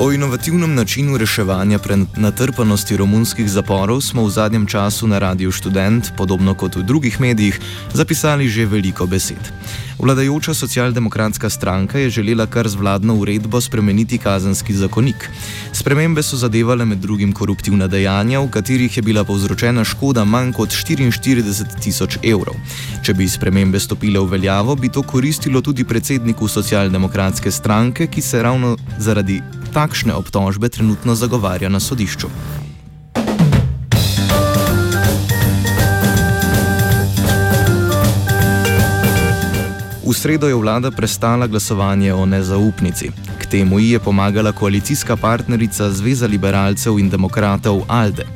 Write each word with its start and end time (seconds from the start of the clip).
O 0.00 0.12
inovativnem 0.12 0.74
načinu 0.74 1.16
reševanja 1.18 1.78
natrpanosti 2.16 2.96
romunskih 2.96 3.50
zaporov 3.50 4.00
smo 4.00 4.22
v 4.24 4.30
zadnjem 4.30 4.66
času 4.66 5.06
na 5.06 5.18
Radiu 5.18 5.52
Student, 5.52 6.12
podobno 6.16 6.54
kot 6.54 6.76
v 6.76 6.82
drugih 6.82 7.20
medijih, 7.20 7.58
zapisali 7.92 8.48
že 8.48 8.66
veliko 8.66 9.06
besed. 9.06 9.42
Vladajoča 9.98 10.54
socialdemokratska 10.54 11.50
stranka 11.50 11.98
je 11.98 12.10
želela 12.10 12.46
kar 12.46 12.68
z 12.68 12.74
vladno 12.74 13.14
uredbo 13.14 13.60
spremeniti 13.60 14.18
kazenski 14.18 14.74
zakonik. 14.74 15.30
Spremembe 15.72 16.22
so 16.22 16.36
zadevale 16.36 16.84
med 16.84 16.98
drugim 16.98 17.32
koruptivna 17.32 17.86
dejanja, 17.86 18.40
v 18.40 18.50
katerih 18.50 18.96
je 18.96 19.02
bila 19.02 19.24
povzročena 19.24 19.84
škoda 19.84 20.24
manj 20.24 20.52
kot 20.52 20.70
44 20.70 21.82
tisoč 21.82 22.18
evrov. 22.22 22.54
Če 23.02 23.14
bi 23.14 23.28
spremembe 23.28 23.80
stopile 23.80 24.20
v 24.20 24.30
veljavo, 24.30 24.76
bi 24.76 24.88
to 24.88 25.02
koristilo 25.02 25.60
tudi 25.60 25.84
predsedniku 25.84 26.48
socialdemokratske 26.48 27.50
stranke, 27.50 28.06
ki 28.06 28.22
se 28.22 28.42
ravno 28.42 28.76
zaradi 28.98 29.42
takšne 29.78 30.10
obtožbe 30.10 30.66
trenutno 30.66 31.14
zagovarja 31.14 31.70
na 31.70 31.78
sodišču. 31.78 32.26
V 40.02 40.10
sredo 40.16 40.50
je 40.50 40.58
vlada 40.58 40.90
prestala 40.90 41.46
glasovanje 41.46 42.10
o 42.10 42.26
nezaupnici. 42.26 43.14
K 43.38 43.46
temu 43.46 43.78
ji 43.78 43.94
je 43.94 44.00
pomagala 44.02 44.50
koalicijska 44.50 45.14
partnerica 45.14 45.92
Zveza 45.94 46.26
liberalcev 46.26 46.98
in 46.98 47.06
demokratov 47.06 47.86
Alde. 47.86 48.26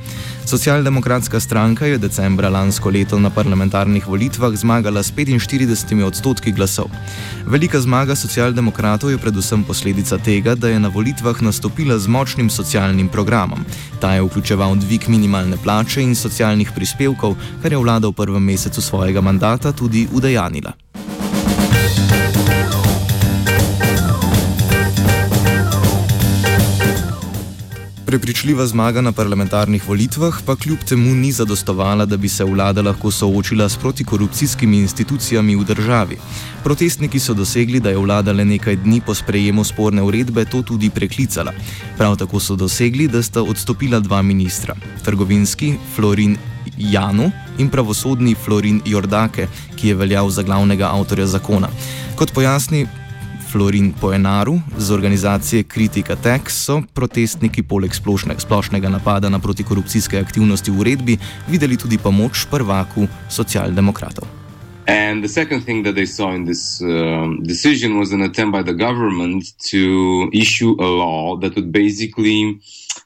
Socialdemokratska 0.44 1.40
stranka 1.40 1.86
je 1.86 1.98
decembra 1.98 2.48
lansko 2.48 2.90
leto 2.90 3.18
na 3.18 3.30
parlamentarnih 3.30 4.08
volitvah 4.08 4.54
zmagala 4.54 5.02
s 5.02 5.12
45 5.12 6.04
odstotki 6.04 6.52
glasov. 6.52 6.90
Velika 7.46 7.80
zmaga 7.80 8.16
socialdemokratov 8.16 9.10
je 9.10 9.18
predvsem 9.18 9.64
posledica 9.64 10.18
tega, 10.18 10.54
da 10.54 10.68
je 10.68 10.80
na 10.80 10.88
volitvah 10.88 11.42
nastopila 11.42 11.98
z 11.98 12.06
močnim 12.08 12.50
socialnim 12.50 13.08
programom. 13.08 13.64
Ta 14.00 14.14
je 14.14 14.22
vključeval 14.22 14.74
dvig 14.76 15.08
minimalne 15.08 15.56
plače 15.56 16.02
in 16.02 16.14
socialnih 16.14 16.72
prispevkov, 16.74 17.36
kar 17.62 17.72
je 17.72 17.78
vlada 17.78 18.08
v 18.08 18.12
prvem 18.12 18.42
mesecu 18.42 18.82
svojega 18.82 19.20
mandata 19.20 19.72
tudi 19.72 20.08
udejanila. 20.12 20.72
Prepričljiva 28.12 28.66
zmaga 28.66 29.00
na 29.00 29.12
parlamentarnih 29.12 29.88
volitvah 29.88 30.34
pa 30.46 30.56
kljub 30.56 30.78
temu 30.88 31.14
ni 31.14 31.30
zadostovala, 31.32 32.04
da 32.06 32.16
bi 32.16 32.28
se 32.28 32.44
vlada 32.44 32.82
lahko 32.82 33.10
soočila 33.10 33.68
s 33.68 33.76
protikorupcijskimi 33.76 34.78
institucijami 34.78 35.56
v 35.56 35.64
državi. 35.64 36.18
Protestniki 36.64 37.20
so 37.20 37.34
dosegli, 37.34 37.80
da 37.80 37.90
je 37.90 37.96
vlada 37.96 38.32
le 38.32 38.44
nekaj 38.44 38.76
dni 38.76 39.00
po 39.06 39.14
sprejemu 39.14 39.64
sporne 39.64 40.02
uredbe 40.02 40.44
to 40.44 40.62
tudi 40.62 40.90
preklicala. 40.90 41.52
Prav 41.96 42.16
tako 42.16 42.40
so 42.40 42.56
dosegli, 42.56 43.08
da 43.08 43.22
sta 43.22 43.42
odstopila 43.42 44.00
dva 44.00 44.22
ministra: 44.22 44.76
trgovinski 45.04 45.74
Florin 45.96 46.36
Janu 46.78 47.30
in 47.58 47.68
pravosodni 47.68 48.34
Florin 48.34 48.82
Jordake, 48.84 49.48
ki 49.76 49.88
je 49.88 49.94
veljal 49.94 50.30
za 50.30 50.42
glavnega 50.42 50.92
avtorja 50.92 51.26
zakona. 51.26 51.68
Kot 52.16 52.32
pojasni, 52.32 52.86
Florin 53.52 53.92
Poenaru 54.00 54.60
z 54.78 54.90
organizacije 54.90 55.62
Kritika 55.62 56.16
Tech 56.16 56.50
so 56.50 56.82
protestniki 56.94 57.62
poleg 57.62 57.94
splošne, 57.94 58.34
splošnega 58.38 58.88
napada 58.88 59.28
na 59.28 59.38
protikorupcijske 59.38 60.18
aktivnosti 60.18 60.70
v 60.70 60.80
uredbi 60.80 61.18
videli 61.48 61.76
tudi 61.76 61.98
pomoč 61.98 62.46
prvaku 62.50 63.06
socialdemokratov. 63.28 64.24
And 64.88 65.22
the 65.22 65.28
second 65.28 65.64
thing 65.64 65.84
that 65.84 65.94
they 65.94 66.06
saw 66.06 66.32
in 66.34 66.46
this 66.46 66.80
um, 66.80 67.42
decision 67.42 67.98
was 68.00 68.12
an 68.12 68.22
attempt 68.22 68.52
by 68.56 68.62
the 68.62 68.72
government 68.72 69.44
to 69.70 70.30
issue 70.32 70.72
a 70.80 70.88
law 70.88 71.36
that 71.36 71.54
would 71.54 71.72
basically 71.72 72.58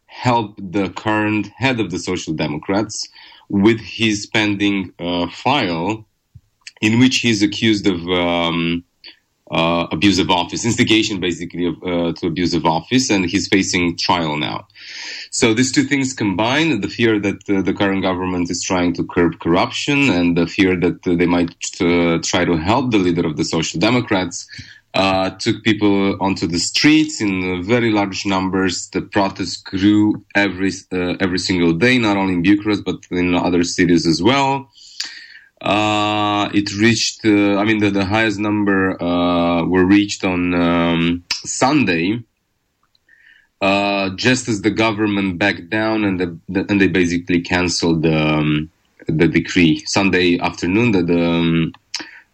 help 0.06 0.54
the 0.72 0.88
current 0.94 1.50
head 1.58 1.80
of 1.80 1.90
the 1.90 1.98
Social 1.98 2.34
Democrats 2.34 3.08
with 3.48 3.80
his 3.80 4.26
pending 4.26 4.92
uh, 4.98 5.26
file, 5.26 6.06
in 6.80 6.98
which 6.98 7.16
he's 7.18 7.42
accused 7.42 7.86
of 7.86 8.00
um, 8.08 8.84
uh, 9.50 9.86
abusive 9.92 10.30
office, 10.30 10.64
instigation 10.64 11.20
basically 11.20 11.66
of, 11.66 11.82
uh, 11.82 12.12
to 12.14 12.26
abusive 12.26 12.66
office, 12.66 13.10
and 13.10 13.26
he's 13.26 13.48
facing 13.48 13.96
trial 13.96 14.36
now. 14.36 14.66
So 15.30 15.54
these 15.54 15.72
two 15.72 15.84
things 15.84 16.12
combined, 16.12 16.82
the 16.82 16.88
fear 16.88 17.20
that 17.20 17.48
uh, 17.48 17.62
the 17.62 17.72
current 17.72 18.02
government 18.02 18.50
is 18.50 18.62
trying 18.62 18.94
to 18.94 19.04
curb 19.04 19.38
corruption 19.38 20.10
and 20.10 20.36
the 20.36 20.46
fear 20.46 20.78
that 20.80 21.02
they 21.02 21.26
might 21.26 21.54
uh, 21.80 22.18
try 22.24 22.44
to 22.44 22.56
help 22.56 22.90
the 22.90 22.98
leader 22.98 23.26
of 23.26 23.36
the 23.36 23.44
Social 23.44 23.78
Democrats, 23.78 24.48
uh, 24.94 25.30
took 25.30 25.62
people 25.62 26.16
onto 26.22 26.46
the 26.46 26.58
streets 26.58 27.20
in 27.20 27.62
very 27.62 27.90
large 27.90 28.24
numbers. 28.24 28.88
The 28.88 29.02
protests 29.02 29.58
grew 29.58 30.24
every 30.34 30.72
uh, 30.90 31.16
every 31.20 31.38
single 31.38 31.74
day, 31.74 31.98
not 31.98 32.16
only 32.16 32.34
in 32.34 32.42
Bucharest 32.42 32.82
but 32.84 33.06
in 33.10 33.34
other 33.34 33.62
cities 33.62 34.06
as 34.06 34.22
well. 34.22 34.70
Uh, 35.66 36.48
it 36.54 36.72
reached, 36.76 37.24
uh, 37.24 37.56
I 37.56 37.64
mean, 37.64 37.78
the, 37.78 37.90
the 37.90 38.04
highest 38.04 38.38
number 38.38 39.02
uh, 39.02 39.64
were 39.64 39.84
reached 39.84 40.24
on 40.24 40.54
um, 40.54 41.24
Sunday, 41.44 42.22
uh, 43.60 44.10
just 44.10 44.46
as 44.46 44.62
the 44.62 44.70
government 44.70 45.40
backed 45.40 45.68
down 45.68 46.04
and 46.04 46.20
the, 46.20 46.38
the, 46.48 46.64
and 46.68 46.80
they 46.80 46.86
basically 46.86 47.40
canceled 47.40 48.02
the 48.02 48.16
um, 48.16 48.70
the 49.08 49.26
decree. 49.26 49.82
Sunday 49.86 50.38
afternoon, 50.38 50.92
that 50.92 51.08
the 51.08 51.24
um, 51.24 51.72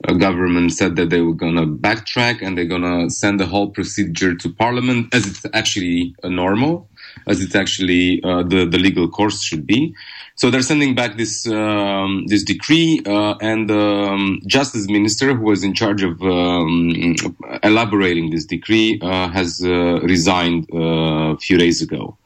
uh, 0.06 0.12
government 0.12 0.72
said 0.72 0.96
that 0.96 1.08
they 1.08 1.22
were 1.22 1.32
gonna 1.32 1.66
backtrack 1.66 2.42
and 2.42 2.58
they're 2.58 2.66
gonna 2.66 3.08
send 3.08 3.40
the 3.40 3.46
whole 3.46 3.70
procedure 3.70 4.34
to 4.34 4.50
Parliament 4.50 5.14
as 5.14 5.26
it's 5.26 5.46
actually 5.54 6.14
normal, 6.22 6.86
as 7.26 7.42
it's 7.42 7.54
actually 7.54 8.20
the 8.20 8.66
the 8.70 8.78
legal 8.78 9.08
course 9.08 9.42
should 9.42 9.66
be. 9.66 9.94
So 10.34 10.50
they're 10.50 10.62
sending 10.62 10.94
back 10.94 11.16
this 11.16 11.46
um, 11.46 12.26
this 12.26 12.42
decree, 12.42 13.02
uh, 13.04 13.34
and 13.40 13.68
the 13.68 13.78
um, 13.78 14.40
justice 14.46 14.88
minister, 14.88 15.34
who 15.34 15.44
was 15.44 15.62
in 15.62 15.74
charge 15.74 16.02
of 16.02 16.22
um, 16.22 17.14
elaborating 17.62 18.30
this 18.30 18.46
decree, 18.46 18.98
uh, 19.02 19.28
has 19.28 19.62
uh, 19.64 20.00
resigned 20.02 20.68
uh, 20.72 21.34
a 21.34 21.38
few 21.38 21.58
days 21.58 21.82
ago. 21.82 22.16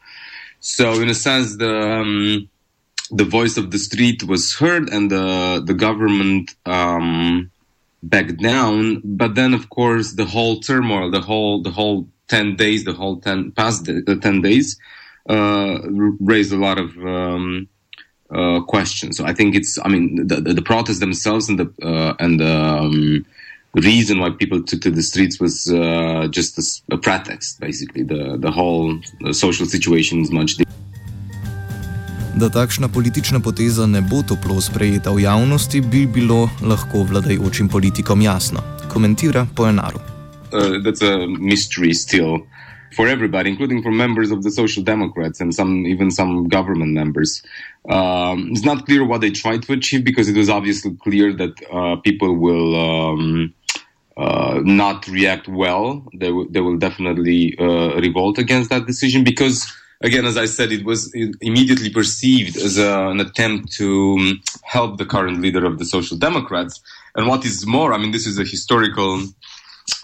So, 0.60 1.00
in 1.00 1.08
a 1.08 1.14
sense, 1.14 1.56
the 1.56 1.74
um, 1.76 2.48
the 3.10 3.24
voice 3.24 3.56
of 3.56 3.70
the 3.70 3.78
street 3.78 4.22
was 4.24 4.54
heard, 4.54 4.88
and 4.88 5.10
the 5.10 5.62
the 5.64 5.74
government 5.74 6.54
um, 6.64 7.50
backed 8.02 8.40
down. 8.40 9.02
But 9.04 9.34
then, 9.34 9.52
of 9.52 9.68
course, 9.68 10.12
the 10.12 10.26
whole 10.26 10.60
turmoil, 10.60 11.10
the 11.10 11.20
whole 11.20 11.60
the 11.60 11.70
whole 11.70 12.08
ten 12.28 12.56
days, 12.56 12.84
the 12.84 12.92
whole 12.92 13.20
ten 13.20 13.52
past 13.52 13.84
the 13.84 14.18
ten 14.20 14.42
days, 14.42 14.78
uh, 15.28 15.78
raised 16.20 16.52
a 16.52 16.56
lot 16.56 16.78
of 16.78 16.96
um, 16.98 17.68
uh, 18.30 18.60
question. 18.60 19.12
So 19.12 19.24
I 19.24 19.32
think 19.32 19.54
it's, 19.54 19.78
I 19.84 19.88
mean, 19.88 20.26
the, 20.26 20.40
the, 20.40 20.54
the 20.54 20.62
protests 20.62 21.00
themselves 21.00 21.48
and 21.48 21.58
the 21.58 21.68
uh, 21.82 22.14
and 22.18 22.40
the 22.40 22.56
um, 22.56 23.26
reason 23.74 24.18
why 24.20 24.30
people 24.30 24.62
took 24.62 24.80
to 24.80 24.90
the 24.90 25.02
streets 25.02 25.38
was 25.40 25.70
uh, 25.70 26.28
just 26.30 26.58
a, 26.58 26.94
a, 26.94 26.98
pretext. 26.98 27.60
Basically, 27.60 28.02
the 28.02 28.36
the 28.38 28.50
whole 28.50 28.98
social 29.32 29.66
situation 29.66 30.20
is 30.20 30.30
much. 30.30 30.56
Da 32.36 32.48
takšna 32.48 32.88
politična 32.88 33.40
poteza 33.40 33.86
ne 33.86 34.00
bo 34.00 34.22
toplo 34.22 34.60
sprejeta 34.60 35.10
v 35.10 35.22
javnosti, 35.22 35.80
bi 35.80 36.06
bilo 36.06 36.50
lahko 36.62 37.02
vladajočim 37.02 37.68
politikom 37.68 38.20
jasno. 38.20 38.60
Komentira 38.92 39.46
Poenaru. 39.54 40.15
Uh, 40.52 40.78
that's 40.82 41.02
a 41.02 41.26
mystery 41.26 41.92
still 41.92 42.46
for 42.96 43.06
everybody, 43.08 43.50
including 43.50 43.82
for 43.82 43.90
members 43.90 44.30
of 44.30 44.42
the 44.42 44.50
Social 44.50 44.82
Democrats 44.82 45.40
and 45.40 45.54
some 45.54 45.86
even 45.86 46.10
some 46.10 46.48
government 46.48 46.92
members. 46.92 47.42
Um, 47.88 48.48
it's 48.52 48.64
not 48.64 48.86
clear 48.86 49.04
what 49.04 49.20
they 49.20 49.30
tried 49.30 49.62
to 49.64 49.72
achieve 49.72 50.04
because 50.04 50.28
it 50.28 50.36
was 50.36 50.48
obviously 50.48 50.94
clear 51.02 51.32
that 51.34 51.54
uh, 51.70 51.96
people 51.96 52.34
will 52.34 52.74
um, 52.74 53.54
uh, 54.16 54.60
not 54.64 55.06
react 55.08 55.46
well. 55.48 56.06
They, 56.14 56.28
w- 56.28 56.48
they 56.50 56.60
will 56.60 56.78
definitely 56.78 57.56
uh, 57.58 57.96
revolt 58.00 58.38
against 58.38 58.70
that 58.70 58.86
decision 58.86 59.24
because, 59.24 59.70
again, 60.00 60.24
as 60.24 60.38
I 60.38 60.46
said, 60.46 60.72
it 60.72 60.84
was 60.84 61.12
immediately 61.40 61.90
perceived 61.90 62.56
as 62.56 62.78
a, 62.78 63.08
an 63.08 63.20
attempt 63.20 63.72
to 63.72 64.16
um, 64.18 64.40
help 64.62 64.96
the 64.96 65.04
current 65.04 65.42
leader 65.42 65.66
of 65.66 65.78
the 65.78 65.84
Social 65.84 66.16
Democrats. 66.16 66.80
And 67.14 67.28
what 67.28 67.44
is 67.44 67.66
more, 67.66 67.92
I 67.92 67.98
mean, 67.98 68.12
this 68.12 68.26
is 68.26 68.38
a 68.38 68.44
historical 68.44 69.22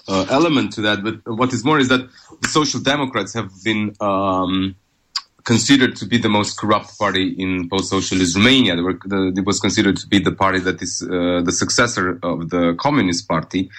uh, 0.08 0.26
element 0.30 0.72
to 0.74 0.80
that, 0.82 1.02
but 1.02 1.16
what 1.36 1.52
is 1.52 1.64
more 1.64 1.78
is 1.78 1.88
that 1.88 2.08
the 2.40 2.48
Social 2.48 2.80
Democrats 2.80 3.34
have 3.34 3.50
been 3.62 3.94
um, 4.00 4.74
considered 5.44 5.96
to 5.96 6.06
be 6.06 6.18
the 6.18 6.28
most 6.28 6.58
corrupt 6.58 6.98
party 6.98 7.34
in 7.38 7.68
post-socialist 7.68 8.36
Romania. 8.36 8.76
Were, 8.76 8.98
the, 9.04 9.32
it 9.36 9.46
was 9.46 9.60
considered 9.60 9.96
to 9.96 10.06
be 10.06 10.18
the 10.18 10.32
party 10.32 10.60
that 10.60 10.82
is 10.82 11.02
uh, 11.02 11.42
the 11.42 11.52
successor 11.52 12.18
of 12.22 12.50
the 12.50 12.74
Communist 12.78 13.28
Party, 13.28 13.70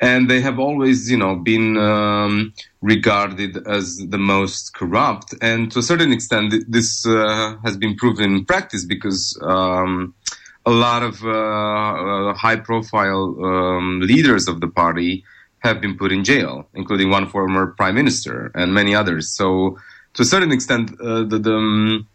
and 0.00 0.30
they 0.30 0.40
have 0.40 0.58
always, 0.58 1.10
you 1.10 1.16
know, 1.16 1.34
been 1.36 1.76
um, 1.76 2.52
regarded 2.80 3.66
as 3.66 3.96
the 4.08 4.18
most 4.18 4.74
corrupt. 4.74 5.34
And 5.40 5.72
to 5.72 5.80
a 5.80 5.82
certain 5.82 6.12
extent, 6.12 6.54
this 6.68 7.06
uh, 7.06 7.56
has 7.64 7.76
been 7.76 7.96
proven 7.96 8.34
in 8.36 8.44
practice 8.44 8.84
because. 8.84 9.38
Um, 9.42 10.14
a 10.66 10.70
lot 10.70 11.02
of 11.02 11.24
uh, 11.24 11.30
uh, 11.30 12.34
high-profile 12.34 13.42
um, 13.42 14.00
leaders 14.00 14.48
of 14.48 14.60
the 14.60 14.68
party 14.68 15.24
have 15.60 15.80
been 15.80 15.96
put 15.96 16.12
in 16.12 16.24
jail, 16.24 16.68
including 16.74 17.10
one 17.10 17.28
former 17.28 17.68
prime 17.68 17.94
minister 17.94 18.50
and 18.54 18.72
many 18.72 18.94
others. 18.94 19.28
So, 19.30 19.78
to 20.14 20.22
a 20.22 20.24
certain 20.24 20.52
extent, 20.52 20.90
uh, 21.00 21.24
the, 21.24 21.38
the 21.38 21.54
um, 21.54 22.06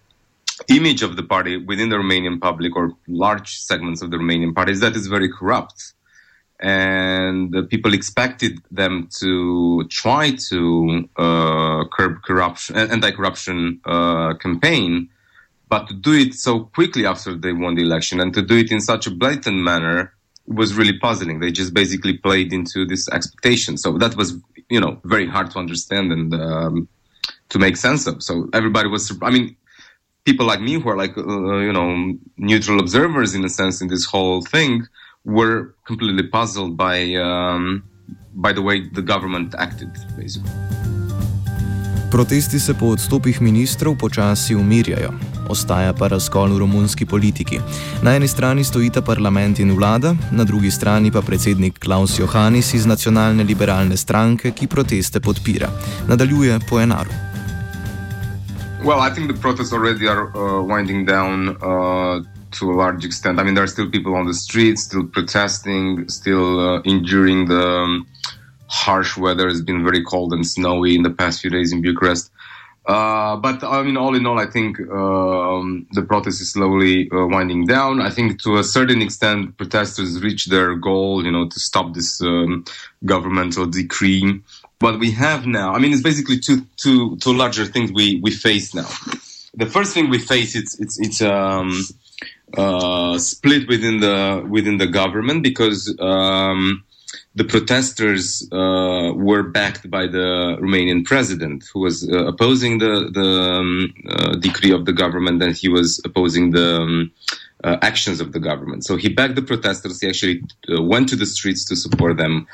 image 0.67 1.01
of 1.03 1.15
the 1.15 1.23
party 1.23 1.57
within 1.57 1.89
the 1.89 1.95
Romanian 1.97 2.39
public 2.39 2.75
or 2.75 2.93
large 3.07 3.59
segments 3.59 4.01
of 4.01 4.11
the 4.11 4.17
Romanian 4.17 4.53
party 4.53 4.71
is 4.71 4.79
that 4.79 4.95
it's 4.95 5.07
very 5.07 5.29
corrupt. 5.29 5.93
And 6.59 7.53
uh, 7.55 7.63
people 7.63 7.93
expected 7.93 8.61
them 8.71 9.09
to 9.19 9.85
try 9.89 10.31
to 10.49 11.09
uh, 11.17 11.83
curb 11.91 12.21
corruption, 12.23 12.75
anti-corruption 12.77 13.81
uh, 13.85 14.35
campaign, 14.35 15.09
but 15.67 15.87
to 15.87 15.93
do 15.93 16.13
it 16.13 16.35
so 16.35 16.65
quickly 16.77 17.05
after 17.05 17.35
they 17.35 17.51
won 17.51 17.75
the 17.75 17.81
election 17.81 18.19
and 18.19 18.33
to 18.33 18.41
do 18.41 18.55
it 18.57 18.71
in 18.71 18.79
such 18.79 19.07
a 19.07 19.11
blatant 19.11 19.57
manner 19.57 20.12
was 20.47 20.73
really 20.73 20.97
puzzling. 20.99 21.39
They 21.39 21.51
just 21.51 21.73
basically 21.73 22.17
played 22.17 22.53
into 22.53 22.85
this 22.85 23.07
expectation. 23.09 23.77
So 23.77 23.97
that 23.97 24.15
was, 24.15 24.35
you 24.69 24.79
know, 24.79 24.99
very 25.03 25.27
hard 25.27 25.51
to 25.51 25.59
understand 25.59 26.11
and 26.11 26.33
um, 26.33 26.87
to 27.49 27.59
make 27.59 27.77
sense 27.77 28.07
of. 28.07 28.21
So 28.21 28.49
everybody 28.53 28.89
was, 28.89 29.17
I 29.21 29.31
mean, 29.31 29.55
people 30.25 30.45
like 30.45 30.61
me 30.61 30.73
who 30.73 30.89
are 30.89 30.97
like, 30.97 31.17
uh, 31.17 31.57
you 31.57 31.73
know, 31.73 32.17
neutral 32.37 32.79
observers 32.79 33.35
in 33.35 33.43
a 33.45 33.49
sense 33.49 33.81
in 33.81 33.87
this 33.87 34.05
whole 34.05 34.41
thing 34.41 34.85
were 35.25 35.75
completely 35.85 36.27
puzzled 36.27 36.75
by, 36.75 37.15
um, 37.15 37.83
by 38.33 38.51
the 38.51 38.61
way 38.61 38.87
the 38.89 39.01
government 39.01 39.55
acted, 39.57 39.89
basically. 40.17 40.51
Protesti 42.11 42.59
se 42.59 42.73
po 42.73 42.93
odstopih 42.93 43.41
ministrov 43.41 43.97
počasi 43.97 44.55
umirjajo. 44.55 45.32
Ostaja 45.49 45.93
pa 45.93 46.07
razkol 46.07 46.53
v 46.53 46.59
romunski 46.59 47.05
politiki. 47.05 47.59
Na 48.01 48.15
eni 48.15 48.27
strani 48.27 48.63
stojita 48.63 49.01
parlament 49.01 49.59
in 49.59 49.75
vlada, 49.75 50.15
na 50.31 50.43
drugi 50.43 50.71
strani 50.71 51.11
pa 51.11 51.21
predsednik 51.21 51.79
Klaus 51.79 52.19
Johannis 52.19 52.73
iz 52.73 52.85
nacionalne 52.85 53.43
liberalne 53.43 53.97
stranke, 53.97 54.51
ki 54.51 54.67
proteste 54.67 55.19
podpira. 55.19 55.69
Nadaljuje 56.07 56.59
po 56.69 56.79
enaru. 56.79 57.11
Well, 58.83 58.99
I 58.99 59.09
think 59.09 59.31
the 59.31 59.39
protests 59.39 59.71
already 59.71 60.07
are 60.07 60.27
uh, 60.35 60.61
winding 60.61 61.05
down 61.05 61.55
uh, 61.63 62.19
to 62.59 62.71
a 62.71 62.75
large 62.75 63.05
extent. 63.05 63.39
I 63.39 63.43
mean, 63.43 63.53
there 63.53 63.63
are 63.63 63.67
still 63.71 63.89
people 63.89 64.15
on 64.15 64.27
the 64.27 64.33
streets, 64.33 64.83
still 64.83 65.05
protesting, 65.07 66.09
still 66.09 66.59
uh, 66.59 66.81
enduring 66.83 67.47
the 67.47 67.65
um, 67.65 68.07
harsh 68.67 69.15
weather. 69.17 69.47
It's 69.47 69.61
been 69.61 69.83
very 69.83 70.03
cold 70.03 70.33
and 70.33 70.45
snowy 70.45 70.95
in 70.95 71.03
the 71.03 71.11
past 71.11 71.41
few 71.41 71.49
days 71.49 71.71
in 71.71 71.81
Bucharest. 71.81 72.29
Uh, 72.85 73.37
but 73.37 73.63
I 73.63 73.81
mean, 73.81 73.95
all 73.95 74.13
in 74.13 74.25
all, 74.25 74.39
I 74.39 74.45
think 74.45 74.79
um, 74.91 75.87
the 75.91 76.01
protest 76.01 76.41
is 76.41 76.51
slowly 76.51 77.09
uh, 77.11 77.27
winding 77.27 77.65
down. 77.65 78.01
I 78.01 78.09
think 78.09 78.41
to 78.43 78.57
a 78.57 78.63
certain 78.63 79.01
extent, 79.01 79.57
protesters 79.57 80.21
reached 80.21 80.49
their 80.49 80.75
goal, 80.75 81.23
you 81.23 81.31
know, 81.31 81.47
to 81.47 81.59
stop 81.59 81.93
this 81.93 82.21
um, 82.21 82.65
governmental 83.05 83.65
decree. 83.67 84.41
What 84.79 84.99
we 84.99 85.11
have 85.11 85.47
now, 85.47 85.73
I 85.73 85.79
mean, 85.79 85.93
it's 85.93 86.01
basically 86.01 86.39
two, 86.39 86.65
two, 86.75 87.15
two 87.17 87.33
larger 87.33 87.65
things 87.65 87.93
we, 87.93 88.19
we 88.21 88.31
face 88.31 88.73
now. 88.75 88.89
The 89.53 89.65
first 89.65 89.93
thing 89.93 90.09
we 90.09 90.19
face, 90.19 90.53
it's, 90.55 90.77
it's, 90.79 90.99
it's, 90.99 91.21
um, 91.21 91.81
uh, 92.57 93.17
split 93.17 93.67
within 93.69 94.01
the, 94.01 94.45
within 94.49 94.77
the 94.77 94.87
government 94.87 95.41
because, 95.41 95.95
um, 95.99 96.83
the 97.35 97.43
protesters 97.43 98.47
uh, 98.51 99.11
were 99.15 99.43
backed 99.43 99.89
by 99.89 100.05
the 100.05 100.57
Romanian 100.61 101.03
president, 101.03 101.65
who 101.73 101.79
was 101.79 102.07
uh, 102.07 102.25
opposing 102.25 102.77
the, 102.77 103.09
the 103.11 103.25
um, 103.25 103.93
uh, 104.07 104.35
decree 104.35 104.71
of 104.71 104.85
the 104.85 104.93
government, 104.93 105.41
and 105.41 105.55
he 105.55 105.67
was 105.67 105.99
opposing 106.05 106.51
the 106.51 106.81
um, 106.81 107.11
uh, 107.63 107.77
actions 107.81 108.21
of 108.21 108.33
the 108.33 108.39
government. 108.39 108.85
So 108.85 108.97
he 108.97 109.09
backed 109.09 109.35
the 109.35 109.41
protesters. 109.41 109.99
He 109.99 110.07
actually 110.07 110.43
uh, 110.69 110.81
went 110.83 111.09
to 111.09 111.15
the 111.15 111.25
streets 111.25 111.65
to 111.65 111.75
support 111.75 112.17
them, 112.17 112.45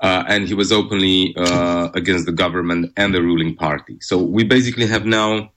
uh, 0.00 0.22
and 0.28 0.46
he 0.46 0.54
was 0.54 0.70
openly 0.70 1.34
against 1.36 2.26
the 2.26 2.32
government 2.32 2.92
and 2.96 3.12
the 3.12 3.22
ruling 3.22 3.56
party. 3.56 3.98
So 4.00 4.22
we 4.22 4.44
basically 4.44 4.86
have 4.86 5.06
now 5.06 5.50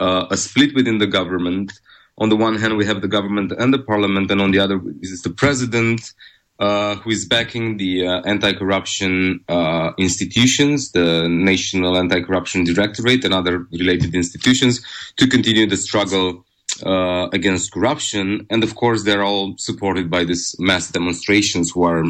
a 0.00 0.36
split 0.36 0.74
within 0.74 0.98
the 0.98 1.08
government. 1.08 1.72
On 2.18 2.28
the 2.28 2.36
one 2.36 2.56
hand, 2.56 2.76
we 2.76 2.86
have 2.86 3.00
the 3.00 3.08
government 3.08 3.50
and 3.50 3.74
the 3.74 3.80
parliament, 3.80 4.30
and 4.30 4.40
on 4.40 4.52
the 4.52 4.60
other 4.60 4.80
is 5.00 5.22
the 5.22 5.30
president 5.30 6.12
uh, 6.60 6.96
who 6.96 7.10
is 7.10 7.24
backing 7.24 7.76
the 7.78 8.06
uh, 8.06 8.20
anti-corruption 8.22 9.40
uh, 9.48 9.90
institutions, 9.98 10.92
the 10.92 11.28
National 11.28 11.96
Anti-Corruption 11.96 12.64
Directorate 12.64 13.24
and 13.24 13.34
other 13.34 13.66
related 13.72 14.14
institutions 14.14 14.80
to 15.16 15.26
continue 15.26 15.66
the 15.66 15.76
struggle 15.76 16.44
uh, 16.84 17.28
against 17.32 17.72
corruption. 17.72 18.46
And 18.50 18.62
of 18.62 18.74
course, 18.74 19.04
they're 19.04 19.22
all 19.24 19.54
supported 19.58 20.10
by 20.10 20.24
these 20.24 20.54
mass 20.58 20.90
demonstrations 20.90 21.70
who 21.72 21.84
are 21.84 22.04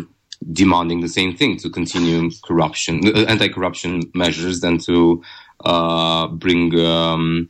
demanding 0.52 1.00
the 1.00 1.08
same 1.08 1.34
thing 1.36 1.56
to 1.58 1.70
continue 1.70 2.30
corruption, 2.44 3.00
uh, 3.06 3.24
anti-corruption 3.28 4.02
measures 4.14 4.62
and 4.62 4.80
to 4.84 5.22
uh, 5.64 6.28
bring 6.28 6.78
um, 6.80 7.48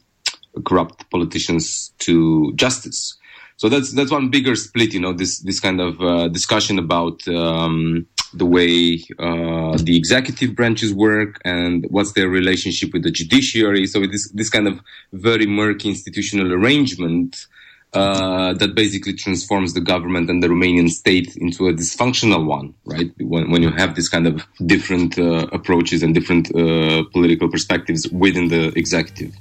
corrupt 0.65 1.11
politicians 1.11 1.93
to 1.99 2.53
justice. 2.55 3.17
So 3.57 3.69
that's 3.69 3.93
that's 3.93 4.11
one 4.11 4.31
bigger 4.31 4.57
split. 4.57 4.93
You 4.93 5.01
know, 5.01 5.13
this 5.13 5.39
this 5.41 5.61
kind 5.61 5.81
of 5.81 6.01
uh, 6.01 6.29
discussion 6.29 6.79
about 6.79 7.27
um, 7.29 8.07
the 8.33 8.47
way 8.47 9.05
uh, 9.19 9.79
the 9.79 9.97
executive 9.97 10.57
branches 10.57 10.93
work 10.93 11.41
and 11.45 11.87
what's 11.91 12.13
their 12.13 12.29
relationship 12.29 12.93
with 12.93 13.05
the 13.05 13.11
judiciary. 13.11 13.87
So 13.87 14.07
this 14.07 14.31
this 14.33 14.51
kind 14.51 14.67
of 14.67 14.81
very 15.13 15.47
murky 15.47 15.89
institutional 15.89 16.53
arrangement. 16.53 17.47
Uh, 17.93 18.53
that 18.55 18.75
basically 18.75 19.13
transforms 19.13 19.73
the 19.73 19.81
government 19.81 20.29
and 20.29 20.43
the 20.43 20.49
Romanian 20.49 20.91
state 20.91 21.37
into 21.37 21.69
a 21.69 21.73
dysfunctional 21.73 22.45
one, 22.45 22.75
right? 22.85 23.13
When, 23.21 23.53
when 23.53 23.63
you 23.63 23.71
have 23.71 23.95
this 23.95 24.09
kind 24.09 24.27
of 24.27 24.45
different 24.67 25.17
uh, 25.17 25.47
approaches 25.53 26.03
and 26.03 26.13
different 26.13 26.53
uh, 26.57 27.05
political 27.13 27.49
perspectives 27.49 28.09
within 28.09 28.49
the 28.49 28.77
executive. 28.77 29.33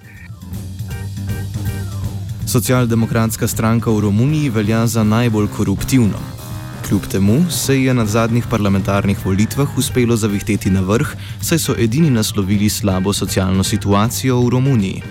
Socialdemokratska 2.53 3.47
stranka 3.47 3.89
v 3.89 3.99
Romuniji 3.99 4.49
velja 4.49 4.87
za 4.87 5.03
najbolj 5.03 5.47
koruptivno. 5.57 6.19
Kljub 6.87 7.01
temu 7.11 7.49
se 7.49 7.81
je 7.81 7.93
na 7.93 8.05
zadnjih 8.05 8.45
parlamentarnih 8.49 9.25
volitvah 9.25 9.77
uspelo 9.77 10.15
zavihteti 10.15 10.69
na 10.69 10.81
vrh, 10.81 11.15
saj 11.41 11.59
so 11.59 11.73
edini 11.73 12.09
naslovili 12.13 12.69
slabo 12.69 13.13
socialno 13.13 13.63
situacijo 13.63 14.37
v 14.41 14.49
Romuniji. 14.49 15.01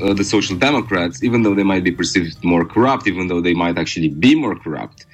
Uh, 0.00 0.16
the 0.16 0.24
Social 0.24 0.58
Democrats, 0.58 1.22
even 1.22 1.42
though 1.42 1.56
they 1.56 1.64
might 1.64 1.84
be 1.84 1.96
perceived 1.96 2.40
more 2.42 2.64
corrupt, 2.64 3.06
even 3.06 3.28
though 3.28 3.42
they 3.44 3.54
might 3.54 3.76
actually 3.78 4.08
be 4.08 4.32
more 4.34 4.56
corrupt, 4.64 5.04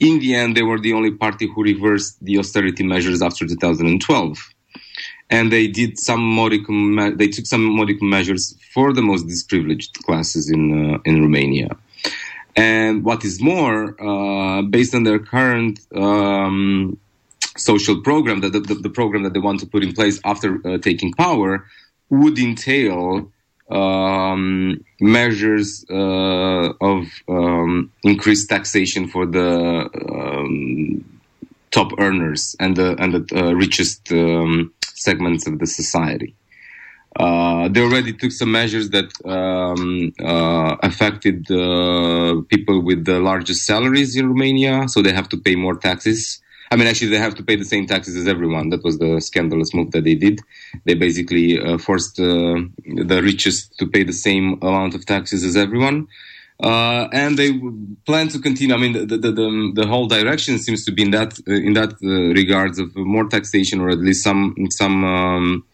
in 0.00 0.18
the 0.20 0.32
end, 0.32 0.56
they 0.56 0.64
were 0.64 0.80
the 0.80 0.94
only 0.94 1.12
party 1.12 1.44
who 1.44 1.62
reversed 1.62 2.16
the 2.24 2.38
austerity 2.38 2.84
measures 2.84 3.20
after 3.20 3.46
2012. 3.46 4.38
And 5.32 5.50
they 5.50 5.66
did 5.66 5.98
some 5.98 6.22
modicum. 6.22 7.16
They 7.16 7.28
took 7.28 7.46
some 7.46 7.64
modicum 7.64 8.08
measures 8.10 8.54
for 8.72 8.92
the 8.92 9.02
most 9.02 9.26
disprivileged 9.26 9.94
classes 10.06 10.50
in 10.50 10.62
uh, 10.78 10.98
in 11.08 11.22
Romania. 11.22 11.70
And 12.54 13.02
what 13.02 13.24
is 13.24 13.40
more, 13.40 13.78
uh, 14.10 14.60
based 14.76 14.94
on 14.94 15.04
their 15.04 15.18
current 15.18 15.80
um, 15.96 16.98
social 17.56 18.02
program, 18.02 18.42
the, 18.42 18.50
the, 18.50 18.74
the, 18.74 18.90
program 18.90 19.22
that 19.22 19.32
they 19.32 19.38
want 19.38 19.58
to 19.60 19.66
put 19.66 19.82
in 19.82 19.92
place 19.94 20.20
after 20.22 20.48
uh, 20.66 20.76
taking 20.76 21.14
power, 21.14 21.64
would 22.10 22.38
entail 22.38 23.32
um, 23.70 24.84
measures 25.00 25.86
uh, 25.90 26.74
of 26.92 27.06
um, 27.26 27.90
increased 28.02 28.50
taxation 28.50 29.08
for 29.08 29.24
the 29.24 29.88
um, 30.12 31.02
top 31.70 31.90
earners 31.98 32.54
and 32.60 32.76
the 32.76 32.94
and 33.02 33.14
the 33.14 33.22
uh, 33.34 33.52
richest 33.54 34.12
um, 34.12 34.70
segments 34.94 35.46
of 35.46 35.58
the 35.58 35.66
society. 35.66 36.34
Uh, 37.16 37.68
they 37.68 37.80
already 37.80 38.12
took 38.12 38.32
some 38.32 38.50
measures 38.50 38.88
that 38.90 39.10
um, 39.26 40.12
uh, 40.24 40.76
affected 40.82 41.50
uh, 41.50 42.40
people 42.48 42.80
with 42.80 43.04
the 43.04 43.20
largest 43.20 43.66
salaries 43.66 44.16
in 44.16 44.28
Romania, 44.28 44.88
so 44.88 45.02
they 45.02 45.12
have 45.12 45.28
to 45.28 45.36
pay 45.36 45.54
more 45.54 45.76
taxes. 45.76 46.40
I 46.70 46.76
mean, 46.76 46.86
actually, 46.86 47.10
they 47.10 47.18
have 47.18 47.34
to 47.34 47.42
pay 47.42 47.56
the 47.56 47.66
same 47.66 47.86
taxes 47.86 48.16
as 48.16 48.26
everyone. 48.26 48.70
That 48.70 48.82
was 48.82 48.98
the 48.98 49.20
scandalous 49.20 49.74
move 49.74 49.90
that 49.90 50.04
they 50.04 50.14
did. 50.14 50.40
They 50.86 50.94
basically 50.94 51.60
uh, 51.60 51.76
forced 51.76 52.18
uh, 52.18 52.60
the 52.86 53.20
richest 53.22 53.76
to 53.78 53.86
pay 53.86 54.04
the 54.04 54.14
same 54.14 54.58
amount 54.62 54.94
of 54.94 55.04
taxes 55.04 55.44
as 55.44 55.54
everyone. 55.54 56.08
Uh, 56.62 57.08
and 57.12 57.36
they 57.36 57.50
plan 58.06 58.28
to 58.28 58.38
continue. 58.38 58.72
I 58.72 58.78
mean, 58.78 58.92
the, 58.92 59.16
the, 59.16 59.32
the, 59.32 59.72
the, 59.74 59.86
whole 59.86 60.06
direction 60.06 60.58
seems 60.58 60.84
to 60.84 60.92
be 60.92 61.02
in 61.02 61.10
that 61.10 61.36
in 61.46 61.72
that 61.72 61.94
regards 62.00 62.78
of 62.78 62.94
more 62.94 63.26
taxation, 63.28 63.80
or 63.80 63.90
at 63.90 63.98
least 63.98 64.22
some 64.22 64.54
some 64.70 65.04
um, 65.04 65.64